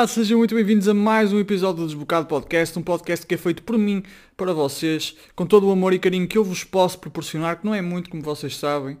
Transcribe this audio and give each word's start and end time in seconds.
Olá, 0.00 0.06
sejam 0.08 0.38
muito 0.38 0.54
bem-vindos 0.54 0.88
a 0.88 0.94
mais 0.94 1.30
um 1.30 1.38
episódio 1.38 1.82
do 1.82 1.86
Desbocado 1.86 2.26
Podcast, 2.26 2.78
um 2.78 2.82
podcast 2.82 3.26
que 3.26 3.34
é 3.34 3.36
feito 3.36 3.62
por 3.62 3.76
mim, 3.76 4.02
para 4.34 4.54
vocês, 4.54 5.14
com 5.36 5.44
todo 5.44 5.68
o 5.68 5.70
amor 5.70 5.92
e 5.92 5.98
carinho 5.98 6.26
que 6.26 6.38
eu 6.38 6.42
vos 6.42 6.64
posso 6.64 6.98
proporcionar, 6.98 7.60
que 7.60 7.66
não 7.66 7.74
é 7.74 7.82
muito, 7.82 8.08
como 8.08 8.22
vocês 8.22 8.56
sabem. 8.56 8.96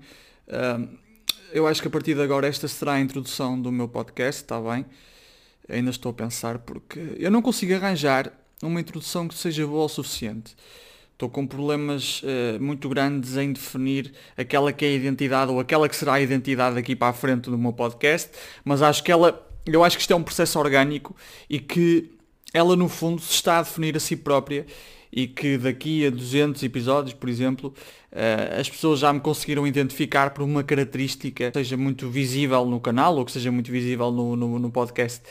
Uh, 0.46 0.86
eu 1.54 1.66
acho 1.66 1.80
que 1.80 1.88
a 1.88 1.90
partir 1.90 2.14
de 2.14 2.20
agora 2.20 2.46
esta 2.46 2.68
será 2.68 2.92
a 2.92 3.00
introdução 3.00 3.58
do 3.58 3.72
meu 3.72 3.88
podcast, 3.88 4.42
está 4.42 4.60
bem? 4.60 4.84
Ainda 5.70 5.88
estou 5.88 6.10
a 6.10 6.12
pensar 6.12 6.58
porque 6.58 7.16
eu 7.16 7.30
não 7.30 7.40
consigo 7.40 7.74
arranjar 7.74 8.30
uma 8.62 8.78
introdução 8.78 9.26
que 9.26 9.34
seja 9.34 9.66
boa 9.66 9.86
o 9.86 9.88
suficiente. 9.88 10.54
Estou 11.14 11.30
com 11.30 11.46
problemas 11.46 12.22
uh, 12.22 12.62
muito 12.62 12.90
grandes 12.90 13.38
em 13.38 13.54
definir 13.54 14.12
aquela 14.36 14.70
que 14.70 14.84
é 14.84 14.88
a 14.88 14.92
identidade 14.92 15.50
ou 15.50 15.60
aquela 15.60 15.88
que 15.88 15.96
será 15.96 16.12
a 16.14 16.20
identidade 16.20 16.78
aqui 16.78 16.94
para 16.94 17.08
a 17.08 17.14
frente 17.14 17.48
do 17.48 17.56
meu 17.56 17.72
podcast, 17.72 18.30
mas 18.62 18.82
acho 18.82 19.02
que 19.02 19.10
ela, 19.10 19.49
eu 19.72 19.84
acho 19.84 19.96
que 19.96 20.02
isto 20.02 20.12
é 20.12 20.16
um 20.16 20.22
processo 20.22 20.58
orgânico 20.58 21.14
e 21.48 21.58
que 21.58 22.10
ela 22.52 22.74
no 22.76 22.88
fundo 22.88 23.20
se 23.20 23.32
está 23.32 23.58
a 23.58 23.62
definir 23.62 23.96
a 23.96 24.00
si 24.00 24.16
própria 24.16 24.66
e 25.12 25.26
que 25.26 25.58
daqui 25.58 26.06
a 26.06 26.10
200 26.10 26.62
episódios, 26.62 27.14
por 27.14 27.28
exemplo, 27.28 27.74
uh, 28.12 28.60
as 28.60 28.68
pessoas 28.68 29.00
já 29.00 29.12
me 29.12 29.20
conseguiram 29.20 29.66
identificar 29.66 30.30
por 30.30 30.42
uma 30.42 30.62
característica 30.62 31.50
que 31.50 31.58
seja 31.58 31.76
muito 31.76 32.08
visível 32.08 32.64
no 32.64 32.80
canal 32.80 33.16
ou 33.16 33.24
que 33.24 33.32
seja 33.32 33.50
muito 33.50 33.72
visível 33.72 34.10
no, 34.12 34.36
no, 34.36 34.58
no 34.58 34.70
podcast. 34.70 35.22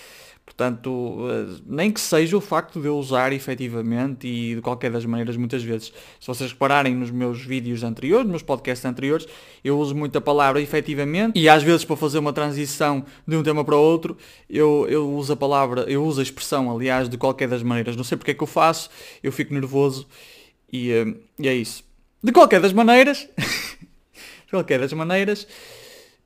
Portanto, 0.50 1.20
eh, 1.30 1.62
nem 1.64 1.92
que 1.92 2.02
seja 2.02 2.36
o 2.36 2.42
facto 2.42 2.82
de 2.82 2.88
eu 2.88 2.98
usar 2.98 3.32
efetivamente 3.32 4.28
e 4.28 4.56
de 4.56 4.62
qualquer 4.62 4.92
das 4.92 5.06
maneiras 5.06 5.38
muitas 5.38 5.64
vezes. 5.64 5.94
Se 6.20 6.26
vocês 6.26 6.52
repararem 6.52 6.96
nos 6.96 7.12
meus 7.12 7.40
vídeos 7.40 7.84
anteriores, 7.84 8.24
nos 8.24 8.32
meus 8.32 8.42
podcasts 8.42 8.84
anteriores, 8.84 9.28
eu 9.64 9.78
uso 9.78 9.96
muito 9.96 10.18
a 10.18 10.22
palavra 10.22 10.60
efetivamente 10.60 11.40
e 11.40 11.48
às 11.48 11.62
vezes 11.62 11.86
para 11.86 11.96
fazer 11.96 12.18
uma 12.18 12.34
transição 12.34 13.06
de 13.28 13.36
um 13.36 13.44
tema 13.44 13.64
para 13.64 13.76
outro, 13.76 14.18
eu, 14.50 14.88
eu 14.90 15.08
uso 15.10 15.34
a 15.34 15.38
palavra, 15.38 15.84
eu 15.84 16.04
uso 16.04 16.20
a 16.20 16.24
expressão, 16.24 16.76
aliás, 16.76 17.08
de 17.08 17.16
qualquer 17.16 17.48
das 17.48 17.62
maneiras. 17.62 17.96
Não 17.96 18.04
sei 18.04 18.18
porque 18.18 18.32
é 18.32 18.34
que 18.34 18.42
eu 18.42 18.48
faço, 18.48 18.90
eu 19.22 19.32
fico 19.32 19.54
nervoso 19.54 20.08
e, 20.74 20.92
eh, 20.92 21.14
e 21.38 21.48
é 21.48 21.54
isso. 21.54 21.84
De 22.24 22.32
qualquer 22.32 22.60
das 22.60 22.74
maneiras, 22.74 23.30
de 23.38 24.50
qualquer 24.50 24.80
das 24.80 24.92
maneiras, 24.94 25.48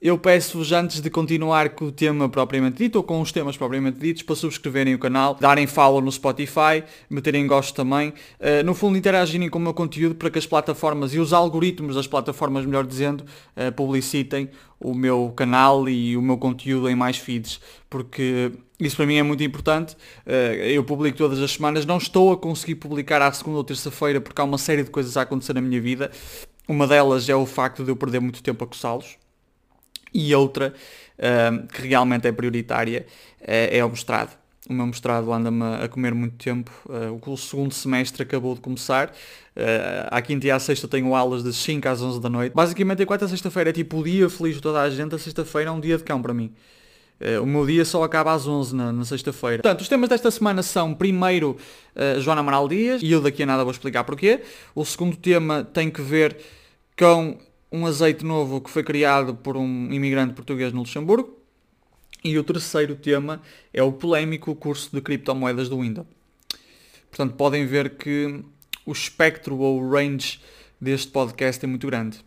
eu 0.04 0.18
peço-vos 0.18 0.74
antes 0.74 1.00
de 1.00 1.10
continuar 1.10 1.70
com 1.70 1.86
o 1.86 1.92
tema 1.92 2.28
propriamente 2.28 2.84
dito 2.84 2.98
ou 2.98 3.04
com 3.04 3.22
os 3.22 3.32
temas 3.32 3.56
propriamente 3.56 3.98
ditos 3.98 4.22
para 4.22 4.36
subscreverem 4.36 4.94
o 4.94 5.00
canal, 5.00 5.34
darem 5.34 5.66
follow 5.66 6.02
no 6.02 6.12
Spotify, 6.12 6.84
meterem 7.10 7.48
gosto 7.48 7.74
também, 7.74 8.10
uh, 8.10 8.62
no 8.66 8.74
fundo 8.74 8.98
interagirem 8.98 9.50
com 9.50 9.58
o 9.58 9.62
meu 9.62 9.74
conteúdo 9.74 10.16
para 10.16 10.30
que 10.30 10.38
as 10.38 10.46
plataformas 10.46 11.14
e 11.14 11.20
os 11.20 11.32
algoritmos 11.32 11.96
das 11.96 12.06
plataformas, 12.06 12.66
melhor 12.66 12.86
dizendo, 12.86 13.24
uh, 13.56 13.72
publicitem 13.72 14.50
o 14.78 14.94
meu 14.94 15.32
canal 15.38 15.88
e 15.88 16.18
o 16.18 16.22
meu 16.22 16.38
conteúdo 16.38 16.90
em 16.90 16.96
mais 16.96 17.18
feeds, 17.18 17.62
porque 17.90 18.52
isso 18.78 18.98
para 18.98 19.06
mim 19.06 19.16
é 19.16 19.24
muito 19.24 19.42
importante. 19.42 19.96
Uh, 20.28 20.54
eu 20.66 20.84
publico 20.84 21.18
todas 21.18 21.40
as 21.40 21.52
semanas, 21.52 21.86
não 21.86 21.98
estou 21.98 22.34
a 22.34 22.38
conseguir 22.38 22.76
publicar 22.76 23.22
à 23.22 23.32
segunda 23.32 23.56
ou 23.56 23.64
terça-feira 23.64 24.20
porque 24.20 24.42
há 24.42 24.44
uma 24.44 24.58
série 24.58 24.84
de 24.84 24.90
coisas 24.90 25.16
a 25.16 25.22
acontecer 25.22 25.54
na 25.54 25.62
minha 25.62 25.80
vida. 25.80 26.12
Uma 26.68 26.86
delas 26.86 27.30
é 27.30 27.36
o 27.38 27.46
facto 27.46 27.86
de 27.86 27.90
eu 27.90 27.96
perder 27.96 28.20
muito 28.20 28.44
tempo 28.44 28.66
a 28.66 28.68
coçá-los 28.68 29.23
e 30.14 30.34
outra 30.36 30.74
que 31.72 31.88
realmente 31.88 32.28
é 32.28 32.32
prioritária 32.32 33.06
uh, 33.42 33.46
é 33.48 33.86
o 33.86 33.90
mestrado. 33.90 34.38
O 34.70 34.72
meu 34.72 34.86
mestrado 34.86 35.32
anda-me 35.34 35.64
a 35.84 35.90
comer 35.90 36.14
muito 36.14 36.38
tempo. 36.38 36.72
Uh, 36.86 37.32
o 37.32 37.38
segundo 37.38 37.74
semestre 37.74 38.24
acabou 38.24 38.56
de 38.56 38.62
começar. 38.62 39.10
Uh, 39.58 40.08
à 40.10 40.22
quinta 40.22 40.48
e 40.48 40.52
à 40.52 40.58
sexta 40.58 40.88
tenho 40.88 41.14
aulas 41.14 41.44
das 41.44 41.58
5 41.58 41.88
às 41.88 42.02
11 42.02 42.22
da 42.22 42.30
noite. 42.30 42.54
Basicamente 42.54 43.04
a 43.04 43.06
quarta 43.06 43.26
a 43.26 43.28
sexta-feira 43.28 43.72
é 43.72 43.74
tipo 43.74 43.98
o 43.98 44.04
dia 44.04 44.30
feliz 44.30 44.56
de 44.56 44.62
toda 44.62 44.82
a 44.82 44.90
gente. 44.90 45.14
A 45.14 45.20
sexta-feira 45.20 45.70
é 45.70 45.72
um 45.72 45.82
dia 45.82 45.98
de 45.98 46.04
cão 46.04 46.22
para 46.22 46.34
mim. 46.34 46.54
Uh, 47.20 47.44
o 47.44 47.46
meu 47.46 47.66
dia 47.66 47.84
só 47.84 48.04
acaba 48.04 48.32
às 48.32 48.48
11 48.48 48.74
na, 48.74 48.94
na 48.94 49.04
sexta-feira. 49.04 49.62
Portanto, 49.62 49.82
os 49.82 49.90
temas 49.90 50.08
desta 50.08 50.32
semana 50.32 50.64
são, 50.64 50.94
primeiro, 50.94 51.58
uh, 51.94 52.22
Joana 52.22 52.40
Amaral 52.40 52.70
Dias, 52.70 53.02
e 53.04 53.12
eu 53.12 53.20
daqui 53.20 53.44
a 53.44 53.46
nada 53.46 53.64
vou 53.64 53.72
explicar 53.72 54.06
porquê. 54.06 54.42
O 54.74 54.86
segundo 54.86 55.18
tema 55.18 55.66
tem 55.74 55.92
que 55.92 56.02
ver 56.02 56.38
com 56.98 57.38
um 57.74 57.88
azeite 57.88 58.24
novo 58.24 58.62
que 58.62 58.70
foi 58.70 58.84
criado 58.84 59.34
por 59.34 59.58
um 59.58 59.92
imigrante 59.92 60.36
português 60.36 60.72
no 60.72 60.82
Luxemburgo. 60.82 61.36
E 62.24 62.38
o 62.38 62.44
terceiro 62.44 62.96
tema 62.96 63.42
é 63.74 63.82
o 63.82 63.92
polémico 63.92 64.54
curso 64.56 64.92
de 64.94 65.02
criptomoedas 65.02 65.68
do 65.68 65.82
Windows. 65.82 66.08
Portanto, 67.10 67.34
podem 67.36 67.66
ver 67.66 67.98
que 67.98 68.44
o 68.86 68.92
espectro 68.92 69.58
ou 69.58 69.82
o 69.82 69.90
range 69.90 70.40
deste 70.80 71.12
podcast 71.12 71.66
é 71.66 71.68
muito 71.68 71.88
grande. 71.88 72.20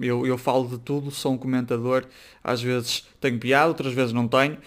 Eu, 0.00 0.26
eu 0.26 0.36
falo 0.36 0.66
de 0.66 0.78
tudo, 0.78 1.10
sou 1.10 1.34
um 1.34 1.38
comentador, 1.38 2.04
às 2.42 2.60
vezes 2.60 3.06
tenho 3.20 3.38
piada, 3.38 3.68
outras 3.68 3.92
vezes 3.92 4.12
não 4.12 4.26
tenho, 4.26 4.58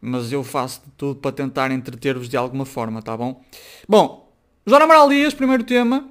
mas 0.00 0.30
eu 0.30 0.44
faço 0.44 0.82
de 0.84 0.92
tudo 0.92 1.18
para 1.18 1.32
tentar 1.32 1.72
entreter-vos 1.72 2.28
de 2.28 2.36
alguma 2.36 2.64
forma, 2.64 3.02
tá 3.02 3.16
bom? 3.16 3.44
Bom, 3.88 4.32
João 4.64 4.82
Amaral 4.82 5.08
Dias, 5.08 5.34
primeiro 5.34 5.64
tema. 5.64 6.08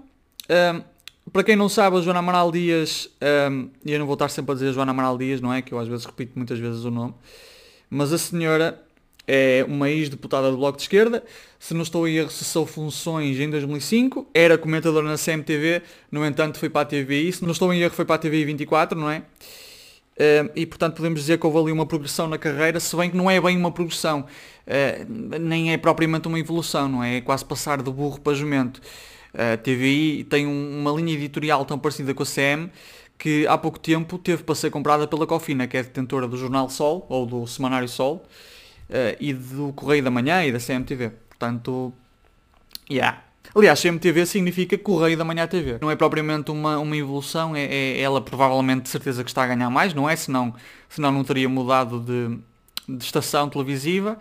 Um, 0.49 0.94
para 1.31 1.44
quem 1.44 1.56
não 1.56 1.68
sabe, 1.68 1.97
a 1.97 2.02
Joana 2.02 2.19
Amaral 2.19 2.52
Dias, 2.52 3.09
um, 3.52 3.69
e 3.84 3.91
eu 3.91 4.00
não 4.00 4.06
vou 4.06 4.13
estar 4.13 4.30
sempre 4.30 4.52
a 4.52 4.56
dizer 4.56 4.74
Joana 4.74 4.91
Amaral 4.91 5.18
Dias, 5.18 5.41
não 5.41 5.52
é? 5.52 5.62
Que 5.62 5.74
eu 5.74 5.80
às 5.80 5.88
vezes 5.88 6.06
repito 6.06 6.34
muitas 6.36 6.59
vezes 6.59 6.84
o 6.86 6.91
nome. 6.91 7.13
Mas 7.90 8.13
a 8.13 8.18
senhora 8.18 8.81
é 9.28 9.66
uma 9.68 9.90
ex-deputada 9.90 10.52
do 10.52 10.58
Bloco 10.58 10.78
de 10.78 10.84
Esquerda, 10.84 11.24
se 11.59 11.74
não 11.74 11.81
estou 11.81 12.06
a 12.06 12.09
erro, 12.09 12.30
cessou 12.30 12.66
funções 12.66 13.40
em 13.40 13.50
2005, 13.50 14.28
era 14.34 14.58
comentadora 14.58 15.08
na 15.08 15.18
CMTV, 15.18 15.81
no 16.12 16.25
entanto 16.25 16.59
foi 16.59 16.69
para 16.69 16.81
a 16.81 16.86
TVI, 16.86 17.34
se 17.34 17.44
não 17.44 17.52
estou 17.52 17.74
em 17.74 17.81
erro 17.81 17.94
foi 17.94 18.06
para 18.06 18.16
a 18.16 18.19
TVI 18.19 18.46
24, 18.46 19.00
não 19.00 19.09
é? 19.09 19.24
Uh, 20.18 20.50
e 20.56 20.66
portanto 20.66 20.96
podemos 20.96 21.19
dizer 21.19 21.38
que 21.38 21.46
houve 21.46 21.59
ali 21.59 21.72
uma 21.72 21.86
progressão 21.86 22.30
na 22.30 22.38
carreira, 22.38 22.80
se 22.80 22.96
bem 22.96 23.09
que 23.09 23.18
não 23.18 23.30
é 23.30 23.42
bem 23.42 23.57
uma 23.57 23.72
progressão, 23.72 24.22
uh, 24.22 25.40
nem 25.40 25.74
é 25.74 25.78
propriamente 25.78 26.28
uma 26.28 26.40
evolução, 26.40 26.88
não 26.88 27.03
é? 27.03 27.18
É 27.18 27.22
quase 27.22 27.44
passar 27.44 27.81
do 27.81 27.92
burro 27.92 28.22
para 28.22 28.34
jumento. 28.34 28.80
A 29.38 29.57
TVI 29.57 30.23
tem 30.23 30.47
um, 30.47 30.79
uma 30.79 30.91
linha 30.91 31.13
editorial 31.13 31.66
tão 31.66 31.78
parecida 31.78 32.13
com 32.13 32.23
a 32.23 32.25
CM 32.25 32.72
que 33.18 33.47
há 33.47 33.57
pouco 33.57 33.79
tempo 33.79 34.18
teve 34.18 34.44
para 34.44 34.56
ser 34.56 34.69
comprada 34.69 35.07
pela 35.07 35.25
Cofina, 35.25 35.68
que 35.68 35.78
é 35.78 35.84
detentora 35.84 36.28
do 36.28 36.38
Jornal 36.38 36.69
Sol, 36.69 37.06
ou 37.09 37.25
do 37.25 37.47
Semanário 37.47 37.88
Sol, 37.88 38.25
uh, 38.90 39.16
e 39.19 39.34
do 39.34 39.72
Correio 39.74 40.03
da 40.03 40.12
Manhã 40.12 40.44
e 40.45 40.51
da 40.51 40.59
CMTV. 40.59 41.12
Portanto, 41.29 41.94
yeah. 42.90 43.22
Aliás, 43.56 43.81
CMTV 43.81 44.25
significa 44.25 44.78
Correio 44.78 45.18
da 45.18 45.24
Manhã 45.24 45.47
TV. 45.47 45.78
Não 45.81 45.90
é 45.90 45.95
propriamente 45.95 46.51
uma, 46.51 46.78
uma 46.78 46.97
evolução, 46.97 47.56
é, 47.56 47.63
é, 47.63 48.01
ela 48.01 48.19
provavelmente 48.19 48.84
de 48.84 48.90
certeza 48.90 49.24
que 49.24 49.29
está 49.29 49.44
a 49.44 49.47
ganhar 49.47 49.69
mais, 49.69 49.94
não 49.94 50.09
é? 50.09 50.16
Senão, 50.16 50.53
senão 50.90 51.12
não 51.12 51.24
teria 51.24 51.47
mudado 51.47 52.01
de, 52.01 52.38
de 52.97 53.03
estação 53.03 53.47
televisiva 53.47 54.18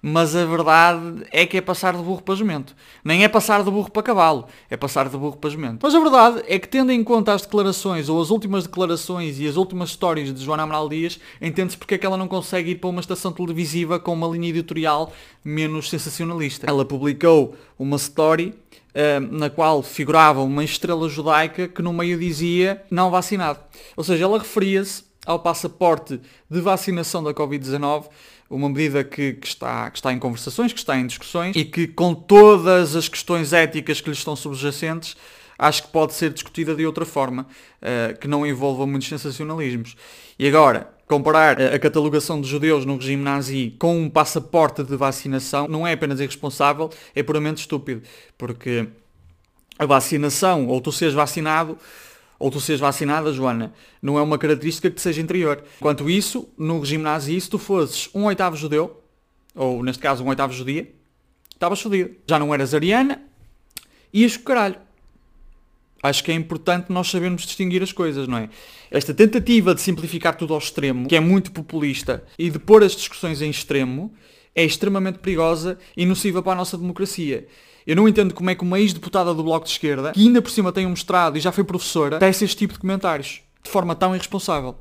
mas 0.00 0.36
a 0.36 0.44
verdade 0.44 1.26
é 1.32 1.44
que 1.44 1.56
é 1.56 1.60
passar 1.60 1.96
de 1.96 2.02
burro 2.02 2.22
para 2.22 2.34
jumento. 2.34 2.74
Nem 3.04 3.24
é 3.24 3.28
passar 3.28 3.64
de 3.64 3.70
burro 3.70 3.90
para 3.90 4.02
cavalo, 4.02 4.46
é 4.70 4.76
passar 4.76 5.08
de 5.08 5.16
burro 5.16 5.36
para 5.36 5.50
jumento. 5.50 5.80
Mas 5.82 5.94
a 5.94 6.00
verdade 6.00 6.42
é 6.46 6.58
que 6.58 6.68
tendo 6.68 6.92
em 6.92 7.02
conta 7.02 7.32
as 7.32 7.42
declarações, 7.42 8.08
ou 8.08 8.20
as 8.20 8.30
últimas 8.30 8.64
declarações 8.64 9.40
e 9.40 9.48
as 9.48 9.56
últimas 9.56 9.90
histórias 9.90 10.32
de 10.32 10.44
Joana 10.44 10.62
Amaral 10.62 10.88
Dias, 10.88 11.18
entende-se 11.40 11.76
porque 11.76 11.94
é 11.94 11.98
que 11.98 12.06
ela 12.06 12.16
não 12.16 12.28
consegue 12.28 12.72
ir 12.72 12.74
para 12.76 12.90
uma 12.90 13.00
estação 13.00 13.32
televisiva 13.32 13.98
com 13.98 14.12
uma 14.12 14.28
linha 14.28 14.48
editorial 14.48 15.12
menos 15.44 15.90
sensacionalista. 15.90 16.66
Ela 16.68 16.84
publicou 16.84 17.56
uma 17.78 17.96
story 17.96 18.54
uh, 18.94 19.20
na 19.32 19.50
qual 19.50 19.82
figurava 19.82 20.42
uma 20.42 20.62
estrela 20.62 21.08
judaica 21.08 21.66
que 21.66 21.82
no 21.82 21.92
meio 21.92 22.18
dizia 22.18 22.82
não 22.90 23.10
vacinado. 23.10 23.58
Ou 23.96 24.04
seja, 24.04 24.24
ela 24.24 24.38
referia-se 24.38 25.08
ao 25.26 25.38
passaporte 25.38 26.20
de 26.50 26.60
vacinação 26.60 27.22
da 27.22 27.34
Covid-19 27.34 28.06
uma 28.50 28.68
medida 28.68 29.04
que, 29.04 29.34
que, 29.34 29.46
está, 29.46 29.90
que 29.90 29.98
está 29.98 30.12
em 30.12 30.18
conversações, 30.18 30.72
que 30.72 30.78
está 30.78 30.96
em 30.96 31.06
discussões 31.06 31.54
e 31.54 31.64
que 31.64 31.86
com 31.86 32.14
todas 32.14 32.96
as 32.96 33.08
questões 33.08 33.52
éticas 33.52 34.00
que 34.00 34.08
lhe 34.08 34.16
estão 34.16 34.34
subjacentes, 34.34 35.16
acho 35.58 35.82
que 35.82 35.88
pode 35.88 36.14
ser 36.14 36.30
discutida 36.32 36.74
de 36.74 36.86
outra 36.86 37.04
forma, 37.04 37.46
uh, 37.82 38.18
que 38.18 38.28
não 38.28 38.46
envolva 38.46 38.86
muitos 38.86 39.08
sensacionalismos. 39.08 39.96
E 40.38 40.46
agora, 40.46 40.88
comparar 41.06 41.60
a 41.60 41.78
catalogação 41.78 42.40
de 42.40 42.48
judeus 42.48 42.84
no 42.84 42.96
regime 42.96 43.22
nazi 43.22 43.74
com 43.78 44.00
um 44.00 44.08
passaporte 44.08 44.82
de 44.82 44.96
vacinação 44.96 45.66
não 45.66 45.86
é 45.86 45.92
apenas 45.92 46.20
irresponsável, 46.20 46.90
é 47.14 47.22
puramente 47.22 47.62
estúpido, 47.62 48.02
porque 48.36 48.86
a 49.78 49.86
vacinação, 49.86 50.66
ou 50.66 50.80
tu 50.80 50.90
seres 50.90 51.14
vacinado, 51.14 51.78
ou 52.38 52.50
tu 52.50 52.60
seres 52.60 52.80
vacinada, 52.80 53.32
Joana, 53.32 53.72
não 54.00 54.18
é 54.18 54.22
uma 54.22 54.38
característica 54.38 54.88
que 54.88 54.96
te 54.96 55.02
seja 55.02 55.20
interior. 55.20 55.62
Quanto 55.80 56.08
isso, 56.08 56.48
no 56.56 56.80
regime 56.80 57.02
nazi, 57.02 57.40
se 57.40 57.50
tu 57.50 57.58
fosses 57.58 58.08
um 58.14 58.24
oitavo 58.24 58.56
judeu, 58.56 59.02
ou 59.54 59.82
neste 59.82 60.00
caso 60.00 60.22
um 60.22 60.28
oitavo 60.28 60.52
judia, 60.52 60.88
estavas 61.52 61.80
fodido. 61.80 62.14
Já 62.26 62.38
não 62.38 62.54
eras 62.54 62.74
ariana, 62.74 63.20
ias 64.12 64.36
com 64.36 64.44
caralho. 64.44 64.76
Acho 66.00 66.22
que 66.22 66.30
é 66.30 66.34
importante 66.34 66.92
nós 66.92 67.10
sabermos 67.10 67.42
distinguir 67.42 67.82
as 67.82 67.90
coisas, 67.90 68.28
não 68.28 68.38
é? 68.38 68.48
Esta 68.88 69.12
tentativa 69.12 69.74
de 69.74 69.80
simplificar 69.80 70.36
tudo 70.36 70.54
ao 70.54 70.60
extremo, 70.60 71.08
que 71.08 71.16
é 71.16 71.20
muito 71.20 71.50
populista, 71.50 72.24
e 72.38 72.48
de 72.50 72.58
pôr 72.60 72.84
as 72.84 72.94
discussões 72.94 73.42
em 73.42 73.50
extremo, 73.50 74.14
é 74.54 74.64
extremamente 74.64 75.18
perigosa 75.18 75.76
e 75.96 76.06
nociva 76.06 76.40
para 76.40 76.52
a 76.52 76.54
nossa 76.54 76.78
democracia. 76.78 77.48
Eu 77.88 77.96
não 77.96 78.06
entendo 78.06 78.34
como 78.34 78.50
é 78.50 78.54
que 78.54 78.62
uma 78.62 78.78
ex-deputada 78.78 79.32
do 79.32 79.42
Bloco 79.42 79.64
de 79.64 79.72
Esquerda, 79.72 80.12
que 80.12 80.20
ainda 80.20 80.42
por 80.42 80.50
cima 80.50 80.70
tem 80.70 80.84
um 80.84 80.90
mestrado 80.90 81.38
e 81.38 81.40
já 81.40 81.50
foi 81.50 81.64
professora, 81.64 82.18
tece 82.18 82.44
este 82.44 82.58
tipo 82.58 82.74
de 82.74 82.80
comentários 82.80 83.40
de 83.64 83.70
forma 83.70 83.94
tão 83.94 84.14
irresponsável. 84.14 84.76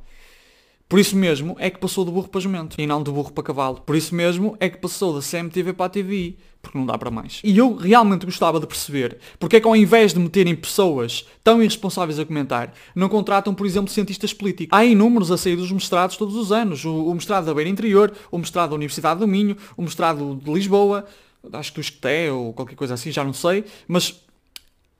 Por 0.89 0.99
isso 0.99 1.15
mesmo 1.15 1.55
é 1.57 1.69
que 1.69 1.79
passou 1.79 2.03
do 2.03 2.11
burro 2.11 2.27
para 2.27 2.41
jumento 2.41 2.75
e 2.77 2.85
não 2.85 3.01
do 3.01 3.13
burro 3.13 3.31
para 3.31 3.45
cavalo. 3.45 3.79
Por 3.85 3.95
isso 3.95 4.13
mesmo 4.13 4.57
é 4.59 4.69
que 4.69 4.77
passou 4.77 5.13
da 5.13 5.21
CMTV 5.21 5.71
para 5.71 5.85
a 5.85 5.89
TVI, 5.89 6.37
porque 6.61 6.77
não 6.77 6.85
dá 6.85 6.97
para 6.97 7.09
mais. 7.09 7.39
E 7.45 7.57
eu 7.57 7.77
realmente 7.77 8.25
gostava 8.25 8.59
de 8.59 8.67
perceber 8.67 9.19
porque 9.39 9.55
é 9.55 9.61
que 9.61 9.67
ao 9.67 9.75
invés 9.75 10.13
de 10.13 10.19
meterem 10.19 10.53
pessoas 10.53 11.25
tão 11.41 11.61
irresponsáveis 11.61 12.19
a 12.19 12.25
comentar, 12.25 12.73
não 12.93 13.07
contratam, 13.07 13.55
por 13.55 13.65
exemplo, 13.65 13.89
cientistas 13.89 14.33
políticos. 14.33 14.77
Há 14.77 14.83
inúmeros 14.83 15.31
a 15.31 15.37
sair 15.37 15.55
dos 15.55 15.71
mestrados 15.71 16.17
todos 16.17 16.35
os 16.35 16.51
anos. 16.51 16.83
O, 16.83 17.05
o 17.05 17.13
mestrado 17.13 17.45
da 17.45 17.53
Beira 17.53 17.69
Interior, 17.69 18.11
o 18.29 18.37
mestrado 18.37 18.71
da 18.71 18.75
Universidade 18.75 19.21
do 19.21 19.27
Minho, 19.27 19.55
o 19.77 19.81
mestrado 19.81 20.37
de 20.43 20.51
Lisboa, 20.51 21.05
acho 21.53 21.71
que 21.71 21.79
do 21.79 21.81
Esqueté 21.81 22.31
ou 22.31 22.53
qualquer 22.53 22.75
coisa 22.75 22.93
assim, 22.93 23.11
já 23.11 23.23
não 23.23 23.33
sei, 23.33 23.65
mas 23.87 24.23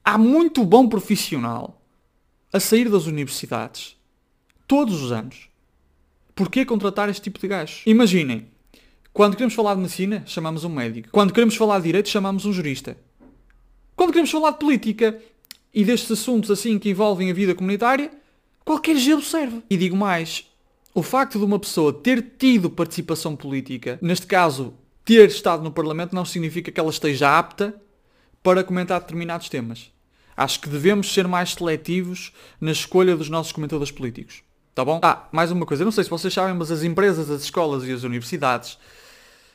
há 0.04 0.18
muito 0.18 0.64
bom 0.64 0.88
profissional 0.88 1.82
a 2.52 2.60
sair 2.60 2.90
das 2.90 3.06
universidades 3.06 3.96
todos 4.68 5.02
os 5.02 5.12
anos 5.12 5.50
Porquê 6.38 6.64
contratar 6.64 7.10
este 7.10 7.24
tipo 7.24 7.40
de 7.40 7.48
gajos? 7.48 7.82
Imaginem, 7.84 8.46
quando 9.12 9.36
queremos 9.36 9.56
falar 9.56 9.74
de 9.74 9.82
medicina, 9.82 10.22
chamamos 10.28 10.64
um 10.64 10.70
médico. 10.70 11.10
Quando 11.12 11.34
queremos 11.34 11.56
falar 11.56 11.80
de 11.80 11.86
direito, 11.86 12.10
chamamos 12.10 12.46
um 12.46 12.54
jurista. 12.54 12.96
Quando 13.96 14.12
queremos 14.12 14.30
falar 14.30 14.52
de 14.52 14.60
política 14.60 15.20
e 15.74 15.84
destes 15.84 16.12
assuntos 16.12 16.52
assim 16.52 16.78
que 16.78 16.92
envolvem 16.92 17.32
a 17.32 17.34
vida 17.34 17.56
comunitária, 17.56 18.12
qualquer 18.64 18.98
gelo 18.98 19.24
serve. 19.24 19.64
E 19.68 19.76
digo 19.76 19.98
mais, 19.98 20.46
o 20.94 21.02
facto 21.02 21.40
de 21.40 21.46
uma 21.46 21.58
pessoa 21.58 21.92
ter 21.92 22.22
tido 22.38 22.70
participação 22.70 23.36
política, 23.36 23.98
neste 24.00 24.28
caso, 24.28 24.76
ter 25.08 25.30
estado 25.30 25.64
no 25.64 25.72
Parlamento, 25.72 26.14
não 26.14 26.26
significa 26.26 26.70
que 26.70 26.78
ela 26.78 26.90
esteja 26.90 27.40
apta 27.40 27.74
para 28.44 28.62
comentar 28.62 29.00
determinados 29.00 29.48
temas. 29.48 29.90
Acho 30.36 30.60
que 30.60 30.68
devemos 30.68 31.14
ser 31.14 31.26
mais 31.30 31.54
seletivos 31.54 32.34
na 32.60 32.74
escolha 32.74 33.16
dos 33.16 33.30
nossos 33.30 33.54
comentadores 33.54 33.90
políticos. 33.90 34.44
Tá 34.76 34.84
bom? 34.84 35.00
Ah, 35.02 35.26
mais 35.32 35.50
uma 35.50 35.66
coisa, 35.66 35.86
não 35.86 35.94
sei 35.94 36.04
se 36.04 36.10
vocês 36.10 36.34
sabem, 36.34 36.54
mas 36.54 36.70
as 36.72 36.84
empresas, 36.84 37.32
as 37.32 37.42
escolas 37.42 37.86
e 37.86 37.92
as 37.94 38.04
universidades 38.04 38.78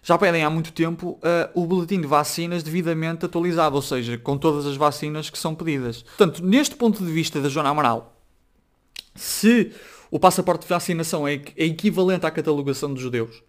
já 0.03 0.17
pedem 0.17 0.43
há 0.43 0.49
muito 0.49 0.73
tempo 0.73 1.11
uh, 1.11 1.21
o 1.55 1.67
boletim 1.67 2.01
de 2.01 2.07
vacinas 2.07 2.63
devidamente 2.63 3.27
atualizado, 3.27 3.77
ou 3.77 3.83
seja, 3.83 4.17
com 4.17 4.39
todas 4.39 4.65
as 4.65 4.77
vacinas 4.77 5.29
que 5.29 5.39
são 5.39 5.55
pedidas. 5.55 6.03
Portanto, 6.03 6.43
neste 6.43 6.75
ponto 6.75 7.05
de 7.05 7.13
vista 7.13 7.43
da 7.43 7.51
Joana 7.51 7.69
Amaral, 7.69 8.17
se 9.15 9.71
o 10.11 10.19
passaporte 10.19 10.63
de 10.63 10.69
vacinação 10.69 11.29
é, 11.29 11.35
é 11.35 11.67
equivalente 11.67 12.25
à 12.25 12.31
catalogação 12.31 12.93
dos 12.93 13.03
judeus, 13.03 13.43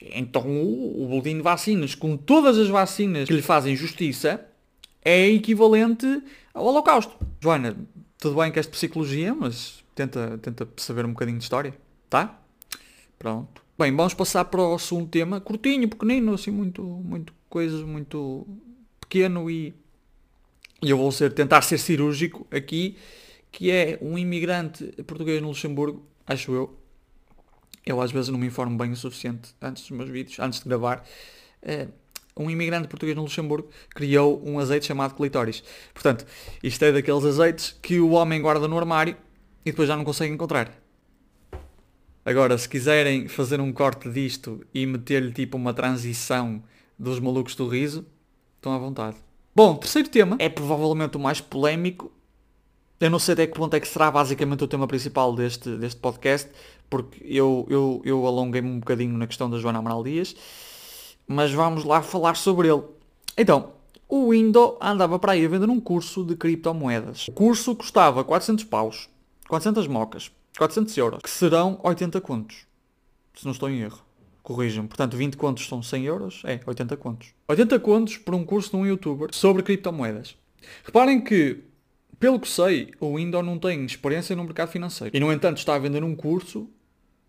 então 0.00 0.46
o, 0.46 1.04
o 1.04 1.08
boletim 1.08 1.36
de 1.36 1.42
vacinas, 1.42 1.94
com 1.94 2.16
todas 2.16 2.58
as 2.58 2.68
vacinas 2.68 3.28
que 3.28 3.34
lhe 3.34 3.42
fazem 3.42 3.74
justiça, 3.76 4.44
é 5.04 5.28
equivalente 5.28 6.22
ao 6.52 6.64
Holocausto. 6.66 7.14
Joana, 7.40 7.76
tudo 8.18 8.36
bem 8.36 8.50
que 8.50 8.58
és 8.58 8.66
de 8.66 8.72
psicologia, 8.72 9.34
mas 9.34 9.84
tenta, 9.94 10.38
tenta 10.38 10.68
saber 10.76 11.04
um 11.04 11.10
bocadinho 11.10 11.38
de 11.38 11.44
história, 11.44 11.74
tá? 12.08 12.40
Pronto. 13.18 13.62
Bem, 13.78 13.94
vamos 13.94 14.14
passar 14.14 14.44
para 14.44 14.62
o 14.62 14.78
segundo 14.78 15.08
tema, 15.08 15.40
curtinho, 15.40 15.88
pequenino, 15.88 16.34
assim, 16.34 16.50
muito, 16.50 16.82
muito 16.82 17.34
coisas, 17.48 17.82
muito 17.82 18.46
pequeno 19.00 19.50
e, 19.50 19.74
e 20.82 20.90
eu 20.90 20.96
vou 20.96 21.10
ser, 21.10 21.32
tentar 21.32 21.62
ser 21.62 21.78
cirúrgico 21.78 22.46
aqui, 22.50 22.96
que 23.50 23.70
é 23.70 23.98
um 24.00 24.16
imigrante 24.16 24.86
português 25.04 25.42
no 25.42 25.48
Luxemburgo, 25.48 26.02
acho 26.26 26.52
eu. 26.52 26.78
Eu 27.84 28.00
às 28.00 28.10
vezes 28.10 28.30
não 28.30 28.38
me 28.38 28.46
informo 28.46 28.76
bem 28.76 28.92
o 28.92 28.96
suficiente 28.96 29.54
antes 29.60 29.82
dos 29.82 29.90
meus 29.90 30.08
vídeos, 30.08 30.38
antes 30.38 30.60
de 30.60 30.68
gravar. 30.68 31.04
É, 31.62 31.88
um 32.36 32.50
imigrante 32.50 32.88
português 32.88 33.16
no 33.16 33.22
Luxemburgo 33.22 33.68
criou 33.90 34.42
um 34.44 34.58
azeite 34.58 34.86
chamado 34.86 35.14
clitóris. 35.14 35.62
Portanto, 35.92 36.26
isto 36.62 36.84
é 36.84 36.92
daqueles 36.92 37.24
azeites 37.24 37.76
que 37.80 38.00
o 38.00 38.10
homem 38.10 38.40
guarda 38.40 38.66
no 38.66 38.78
armário 38.78 39.16
e 39.64 39.70
depois 39.70 39.88
já 39.88 39.96
não 39.96 40.04
conseguem 40.04 40.34
encontrar. 40.34 40.72
Agora, 42.24 42.56
se 42.56 42.68
quiserem 42.68 43.28
fazer 43.28 43.60
um 43.60 43.72
corte 43.72 44.08
disto 44.08 44.64
e 44.72 44.86
meter-lhe 44.86 45.30
tipo 45.30 45.56
uma 45.56 45.74
transição 45.74 46.62
dos 46.98 47.20
malucos 47.20 47.54
do 47.54 47.68
riso, 47.68 48.06
estão 48.56 48.72
à 48.72 48.78
vontade. 48.78 49.16
Bom, 49.54 49.76
terceiro 49.76 50.08
tema 50.08 50.36
é 50.40 50.48
provavelmente 50.48 51.16
o 51.16 51.20
mais 51.20 51.40
polémico. 51.40 52.10
Eu 53.04 53.10
não 53.10 53.18
sei 53.18 53.34
até 53.34 53.46
que 53.46 53.52
ponto 53.52 53.74
é 53.74 53.80
que 53.80 53.86
será 53.86 54.10
basicamente 54.10 54.64
o 54.64 54.66
tema 54.66 54.88
principal 54.88 55.34
deste, 55.34 55.76
deste 55.76 56.00
podcast, 56.00 56.50
porque 56.88 57.22
eu, 57.22 57.66
eu, 57.68 58.00
eu 58.02 58.26
alonguei-me 58.26 58.70
um 58.70 58.78
bocadinho 58.78 59.18
na 59.18 59.26
questão 59.26 59.50
da 59.50 59.58
Joana 59.58 59.80
Amaral 59.80 60.02
Dias, 60.02 60.34
mas 61.28 61.52
vamos 61.52 61.84
lá 61.84 62.00
falar 62.00 62.34
sobre 62.34 62.68
ele. 62.68 62.82
Então, 63.36 63.72
o 64.08 64.32
Indo 64.32 64.78
andava 64.80 65.18
para 65.18 65.32
aí 65.32 65.44
a 65.44 65.48
vender 65.50 65.68
um 65.68 65.78
curso 65.78 66.24
de 66.24 66.34
criptomoedas. 66.34 67.28
O 67.28 67.32
curso 67.32 67.76
custava 67.76 68.24
400 68.24 68.64
paus. 68.64 69.10
400 69.50 69.86
mocas, 69.86 70.30
400 70.56 70.96
euros, 70.96 71.20
que 71.22 71.28
serão 71.28 71.78
80 71.84 72.18
contos. 72.22 72.66
Se 73.34 73.44
não 73.44 73.52
estou 73.52 73.68
em 73.68 73.82
erro. 73.82 74.00
Corrijam. 74.42 74.86
Portanto, 74.86 75.14
20 75.14 75.36
contos 75.36 75.68
são 75.68 75.82
100 75.82 76.04
euros. 76.06 76.42
É, 76.46 76.58
80 76.66 76.96
contos. 76.96 77.34
80 77.48 77.78
contos 77.80 78.16
por 78.16 78.34
um 78.34 78.46
curso 78.46 78.70
de 78.70 78.76
um 78.76 78.86
youtuber 78.86 79.28
sobre 79.30 79.62
criptomoedas. 79.62 80.38
Reparem 80.86 81.20
que, 81.20 81.64
pelo 82.18 82.38
que 82.38 82.48
sei, 82.48 82.92
o 83.00 83.18
Indo 83.18 83.42
não 83.42 83.58
tem 83.58 83.84
experiência 83.84 84.34
no 84.36 84.44
mercado 84.44 84.70
financeiro. 84.70 85.16
E, 85.16 85.20
no 85.20 85.32
entanto, 85.32 85.58
está 85.58 85.74
a 85.74 85.78
vender 85.78 86.02
um 86.02 86.14
curso 86.14 86.68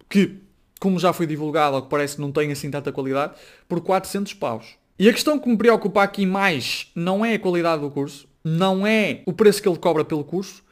que, 0.10 0.38
como 0.80 1.00
já 1.00 1.14
foi 1.14 1.26
divulgado, 1.26 1.76
ao 1.76 1.82
que 1.82 1.90
parece 1.90 2.20
não 2.20 2.32
tem 2.32 2.52
assim 2.52 2.70
tanta 2.70 2.92
qualidade, 2.92 3.34
por 3.68 3.82
400 3.82 4.34
paus. 4.34 4.76
E 4.98 5.10
a 5.10 5.14
questão 5.14 5.38
que 5.38 5.50
me 5.50 5.58
preocupa 5.58 6.04
aqui 6.04 6.26
mais 6.26 6.92
não 6.96 7.26
é 7.26 7.34
a 7.34 7.40
qualidade 7.40 7.82
do 7.82 7.92
curso, 7.92 8.28
não 8.44 8.88
é 8.88 9.22
o 9.26 9.34
preço 9.34 9.62
que 9.62 9.68
ele 9.68 9.78
cobra 9.78 10.06
pelo 10.06 10.24
curso, 10.24 10.64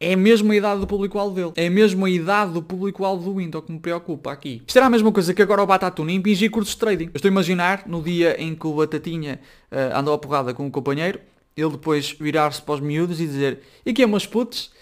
é 0.00 0.16
mesmo 0.16 0.52
a 0.52 0.56
idade 0.56 0.80
do 0.80 0.86
público-alvo 0.86 1.34
dele. 1.34 1.52
É 1.56 1.70
mesmo 1.70 2.04
a 2.04 2.10
idade 2.10 2.52
do 2.52 2.62
público-alvo 2.62 3.24
do 3.24 3.38
Windows 3.38 3.64
que 3.64 3.72
me 3.72 3.78
preocupa 3.78 4.32
aqui. 4.32 4.62
Isto 4.66 4.76
era 4.76 4.86
a 4.86 4.90
mesma 4.90 5.10
coisa 5.12 5.32
que 5.32 5.40
agora 5.40 5.62
o 5.62 5.66
Batatuna 5.66 6.12
impingir 6.12 6.50
cursos 6.50 6.74
de 6.74 6.80
trading. 6.80 7.06
Eu 7.06 7.16
estou 7.16 7.28
a 7.28 7.32
imaginar, 7.32 7.84
no 7.86 8.02
dia 8.02 8.40
em 8.40 8.54
que 8.54 8.66
o 8.66 8.74
Batatinha 8.74 9.40
uh, 9.70 9.96
andou 9.98 10.14
a 10.14 10.18
porrada 10.18 10.52
com 10.52 10.66
o 10.66 10.70
companheiro, 10.70 11.20
ele 11.56 11.70
depois 11.70 12.12
virar-se 12.12 12.60
para 12.60 12.74
os 12.74 12.80
miúdos 12.80 13.20
e 13.20 13.26
dizer 13.26 13.60
e 13.84 13.92
que 13.92 14.02
é 14.02 14.06
meus 14.06 14.26
putos? 14.26 14.72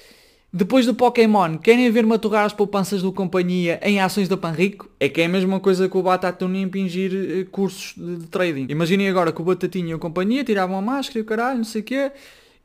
Depois 0.54 0.84
do 0.84 0.94
Pokémon, 0.94 1.56
querem 1.56 1.90
ver-me 1.90 2.14
aturar 2.14 2.44
as 2.44 2.52
poupanças 2.52 3.00
do 3.00 3.10
companhia 3.10 3.80
em 3.82 4.00
ações 4.00 4.28
da 4.28 4.36
Panrico? 4.36 4.90
É 5.00 5.08
que 5.08 5.22
é 5.22 5.24
a 5.24 5.28
mesma 5.28 5.58
coisa 5.58 5.88
que 5.88 5.96
o 5.96 6.02
Batatuna 6.02 6.58
impingir 6.58 7.10
uh, 7.10 7.50
cursos 7.50 7.94
de, 7.96 8.16
de, 8.18 8.26
trading. 8.26 8.66
Imaginem 8.68 9.08
agora 9.08 9.32
que 9.32 9.40
o 9.40 9.44
Batatinha 9.44 9.92
e 9.92 9.94
a 9.94 9.98
companhia 9.98 10.44
tiravam 10.44 10.76
a 10.76 10.82
máscara 10.82 11.20
e 11.20 11.22
o 11.22 11.24
caralho, 11.24 11.56
não 11.56 11.64
sei 11.64 11.80
o 11.80 11.84
quê, 11.84 12.12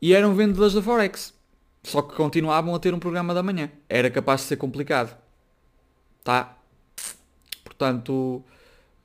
e 0.02 0.14
eram 0.14 0.36
vendedores 0.36 0.74
da 0.74 0.82
Forex. 0.82 1.34
Só 1.82 2.02
que 2.02 2.14
continuavam 2.14 2.76
a 2.76 2.80
ter 2.80 2.94
um 2.94 3.00
programa 3.00 3.34
da 3.34 3.42
manhã. 3.42 3.72
Era 3.88 4.12
capaz 4.12 4.42
de 4.42 4.48
ser 4.48 4.58
complicado. 4.58 5.18
Tá? 6.26 6.58
Portanto, 7.64 8.44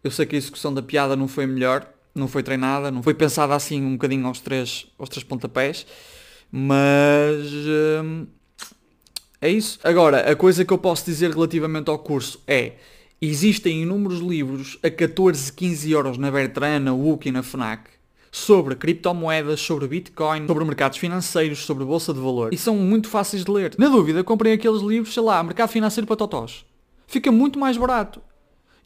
eu 0.02 0.10
sei 0.10 0.26
que 0.26 0.34
a 0.34 0.38
execução 0.38 0.74
da 0.74 0.82
piada 0.82 1.14
não 1.14 1.28
foi 1.28 1.46
melhor, 1.46 1.86
não 2.14 2.28
foi 2.28 2.42
treinada, 2.42 2.90
não 2.90 3.02
foi 3.02 3.14
pensada 3.14 3.54
assim 3.54 3.82
um 3.82 3.92
bocadinho 3.92 4.26
aos 4.26 4.40
três, 4.40 4.86
aos 4.98 5.08
três 5.08 5.24
pontapés, 5.24 5.86
mas 6.50 7.46
hum, 8.04 8.26
é 9.40 9.48
isso. 9.48 9.78
Agora, 9.82 10.30
a 10.30 10.36
coisa 10.36 10.64
que 10.64 10.72
eu 10.72 10.78
posso 10.78 11.04
dizer 11.04 11.30
relativamente 11.30 11.90
ao 11.90 11.98
curso 11.98 12.40
é 12.46 12.72
existem 13.20 13.82
inúmeros 13.82 14.20
livros 14.20 14.78
a 14.82 14.90
14, 14.90 15.52
15 15.52 15.90
euros 15.90 16.18
na 16.18 16.30
Bertrana, 16.30 16.78
na 16.78 16.94
UC 16.94 17.28
e 17.28 17.32
na 17.32 17.42
FNAC 17.42 17.92
sobre 18.32 18.74
criptomoedas, 18.74 19.60
sobre 19.60 19.86
Bitcoin, 19.86 20.46
sobre 20.46 20.64
mercados 20.64 20.96
financeiros, 20.96 21.66
sobre 21.66 21.84
bolsa 21.84 22.14
de 22.14 22.18
valor. 22.18 22.52
E 22.52 22.56
são 22.56 22.74
muito 22.74 23.08
fáceis 23.08 23.44
de 23.44 23.50
ler. 23.50 23.74
Na 23.78 23.88
dúvida, 23.88 24.24
comprem 24.24 24.54
aqueles 24.54 24.80
livros, 24.80 25.12
sei 25.12 25.22
lá, 25.22 25.42
mercado 25.42 25.68
financeiro 25.68 26.06
para 26.06 26.16
totós. 26.16 26.64
Fica 27.06 27.30
muito 27.30 27.58
mais 27.58 27.76
barato. 27.76 28.22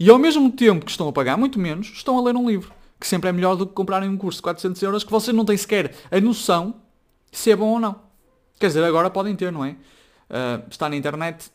E 0.00 0.10
ao 0.10 0.18
mesmo 0.18 0.50
tempo 0.50 0.84
que 0.84 0.90
estão 0.90 1.08
a 1.08 1.12
pagar 1.12 1.38
muito 1.38 1.60
menos, 1.60 1.86
estão 1.94 2.18
a 2.18 2.22
ler 2.22 2.34
um 2.34 2.50
livro. 2.50 2.72
Que 2.98 3.06
sempre 3.06 3.28
é 3.28 3.32
melhor 3.32 3.56
do 3.56 3.66
que 3.66 3.72
comprarem 3.72 4.08
um 4.08 4.16
curso 4.16 4.38
de 4.38 4.42
400 4.42 4.82
euros 4.82 5.04
que 5.04 5.10
vocês 5.10 5.36
não 5.36 5.44
têm 5.44 5.56
sequer 5.56 5.94
a 6.10 6.20
noção 6.20 6.74
se 7.30 7.50
é 7.50 7.56
bom 7.56 7.68
ou 7.68 7.80
não. 7.80 8.00
Quer 8.58 8.68
dizer, 8.68 8.84
agora 8.84 9.10
podem 9.10 9.36
ter, 9.36 9.52
não 9.52 9.64
é? 9.64 9.70
Uh, 10.30 10.66
está 10.70 10.88
na 10.88 10.96
internet 10.96 11.50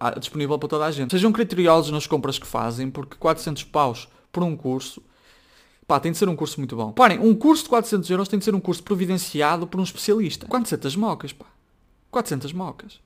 ah, 0.00 0.18
disponível 0.18 0.58
para 0.58 0.68
toda 0.68 0.86
a 0.86 0.90
gente. 0.90 1.10
Sejam 1.10 1.30
criteriosos 1.30 1.90
nas 1.90 2.06
compras 2.06 2.38
que 2.38 2.46
fazem, 2.46 2.90
porque 2.90 3.16
400 3.16 3.64
paus 3.64 4.08
por 4.32 4.42
um 4.42 4.56
curso 4.56 5.02
Pá, 5.88 5.98
tem 5.98 6.12
de 6.12 6.18
ser 6.18 6.28
um 6.28 6.36
curso 6.36 6.60
muito 6.60 6.76
bom. 6.76 6.92
Parem, 6.92 7.18
um 7.18 7.34
curso 7.34 7.62
de 7.62 7.70
400 7.70 8.10
euros 8.10 8.28
tem 8.28 8.38
de 8.38 8.44
ser 8.44 8.54
um 8.54 8.60
curso 8.60 8.82
providenciado 8.82 9.66
por 9.66 9.80
um 9.80 9.82
especialista. 9.82 10.46
400 10.46 10.94
mocas, 10.96 11.32
pá. 11.32 11.46
400 12.10 12.52
mocas. 12.52 13.00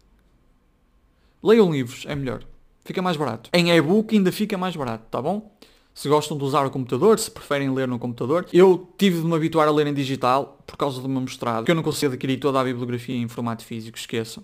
Leiam 1.40 1.70
livros, 1.70 2.04
é 2.08 2.16
melhor. 2.16 2.42
Fica 2.84 3.00
mais 3.00 3.16
barato. 3.16 3.50
Em 3.52 3.70
e-book 3.70 4.12
ainda 4.16 4.32
fica 4.32 4.58
mais 4.58 4.74
barato, 4.74 5.04
tá 5.08 5.22
bom? 5.22 5.56
Se 5.94 6.08
gostam 6.08 6.38
de 6.38 6.44
usar 6.44 6.64
o 6.64 6.70
computador, 6.70 7.18
se 7.18 7.30
preferem 7.30 7.72
ler 7.72 7.86
no 7.86 7.98
computador. 7.98 8.46
Eu 8.52 8.92
tive 8.96 9.20
de 9.20 9.26
me 9.26 9.34
habituar 9.34 9.68
a 9.68 9.70
ler 9.70 9.86
em 9.86 9.94
digital 9.94 10.58
por 10.66 10.76
causa 10.76 11.00
do 11.00 11.08
meu 11.08 11.20
mestrado. 11.20 11.64
Que 11.64 11.70
eu 11.70 11.74
não 11.74 11.82
consigo 11.82 12.12
adquirir 12.12 12.38
toda 12.38 12.60
a 12.60 12.64
bibliografia 12.64 13.14
em 13.14 13.28
formato 13.28 13.64
físico, 13.64 13.98
esqueçam. 13.98 14.42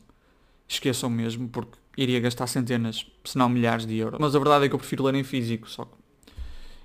Esqueçam 0.67 1.09
mesmo, 1.09 1.49
porque 1.49 1.78
iria 1.97 2.21
gastar 2.21 2.47
centenas, 2.47 3.07
se 3.25 3.38
não 3.38 3.49
milhares 3.49 3.87
de 3.87 3.97
euros. 3.97 4.21
Mas 4.21 4.37
a 4.37 4.38
verdade 4.38 4.67
é 4.67 4.69
que 4.69 4.75
eu 4.75 4.78
prefiro 4.78 5.05
ler 5.05 5.14
em 5.14 5.25
físico, 5.25 5.69
só 5.69 5.87
que 5.87 5.97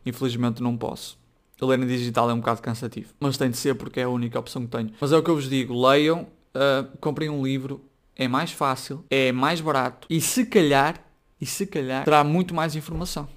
infelizmente 0.06 0.64
não 0.64 0.78
posso 0.78 1.22
ler 1.62 1.80
em 1.80 1.88
digital 1.88 2.30
é 2.30 2.34
um 2.34 2.40
bocado 2.40 2.62
cansativo. 2.62 3.14
Mas 3.20 3.38
tem 3.38 3.50
de 3.50 3.58
ser 3.58 3.76
porque 3.76 4.00
é 4.00 4.04
a 4.04 4.10
única 4.10 4.40
opção 4.40 4.64
que 4.64 4.70
tenho. 4.70 4.92
Mas 5.00 5.12
é 5.12 5.18
o 5.18 5.24
que 5.24 5.30
eu 5.30 5.36
vos 5.36 5.50
digo, 5.50 5.88
leiam, 5.88 6.28
uh, 6.56 6.98
comprem 7.00 7.30
um 7.30 7.44
livro, 7.44 7.82
é 8.16 8.28
mais 8.28 8.52
fácil, 8.52 9.04
é 9.10 9.32
mais 9.32 9.62
barato 9.62 10.08
e 10.10 10.22
se 10.22 10.46
calhar, 10.46 11.04
e 11.40 11.46
se 11.46 11.66
calhar 11.66 12.04
terá 12.04 12.24
muito 12.24 12.54
mais 12.54 12.76
informação. 12.76 13.28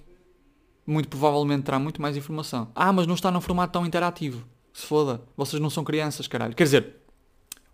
Muito 0.86 1.08
provavelmente 1.08 1.64
terá 1.64 1.78
muito 1.78 2.00
mais 2.00 2.16
informação. 2.16 2.70
Ah, 2.74 2.92
mas 2.92 3.06
não 3.06 3.14
está 3.14 3.30
num 3.30 3.40
formato 3.40 3.72
tão 3.72 3.84
interativo. 3.84 4.46
Se 4.72 4.86
foda, 4.86 5.22
vocês 5.36 5.60
não 5.60 5.70
são 5.70 5.82
crianças, 5.82 6.28
caralho. 6.28 6.54
Quer 6.54 6.64
dizer, 6.64 6.94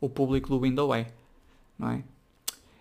o 0.00 0.08
público 0.08 0.48
do 0.48 0.60
Window 0.60 0.94
é, 0.94 1.08
não 1.78 1.90
é? 1.90 2.04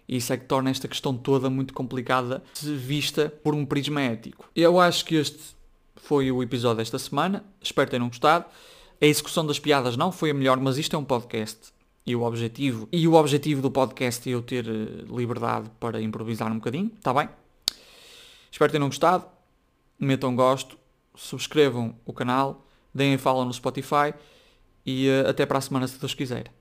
E 0.07 0.17
isso 0.17 0.31
é 0.33 0.37
que 0.37 0.45
torna 0.45 0.69
esta 0.69 0.87
questão 0.87 1.15
toda 1.15 1.49
muito 1.49 1.73
complicada 1.73 2.43
vista 2.61 3.29
por 3.43 3.55
um 3.55 3.65
prisma 3.65 4.01
ético. 4.01 4.49
Eu 4.55 4.79
acho 4.79 5.05
que 5.05 5.15
este 5.15 5.55
foi 5.95 6.31
o 6.31 6.43
episódio 6.43 6.77
desta 6.77 6.99
semana. 6.99 7.45
Espero 7.61 7.87
que 7.87 7.91
tenham 7.91 8.07
gostado. 8.07 8.45
A 9.01 9.05
execução 9.05 9.45
das 9.45 9.57
piadas 9.57 9.95
não 9.95 10.11
foi 10.11 10.31
a 10.31 10.33
melhor, 10.33 10.59
mas 10.59 10.77
isto 10.77 10.95
é 10.95 10.99
um 10.99 11.03
podcast. 11.03 11.71
E 12.05 12.15
o 12.15 12.23
objetivo, 12.23 12.89
e 12.91 13.07
o 13.07 13.13
objetivo 13.13 13.61
do 13.61 13.71
podcast 13.71 14.27
é 14.29 14.33
eu 14.33 14.41
ter 14.41 14.67
eh, 14.67 15.05
liberdade 15.07 15.69
para 15.79 16.01
improvisar 16.01 16.51
um 16.51 16.55
bocadinho, 16.55 16.91
está 16.97 17.13
bem? 17.13 17.29
Espero 18.51 18.69
que 18.69 18.77
tenham 18.77 18.89
gostado. 18.89 19.25
Metam 20.01 20.35
gosto, 20.35 20.79
subscrevam 21.13 21.95
o 22.03 22.11
canal, 22.11 22.65
deem 22.91 23.19
follow 23.19 23.45
no 23.45 23.53
Spotify 23.53 24.15
e 24.83 25.07
uh, 25.07 25.29
até 25.29 25.45
para 25.45 25.59
a 25.59 25.61
semana 25.61 25.87
se 25.87 25.99
Deus 25.99 26.15
quiser. 26.15 26.51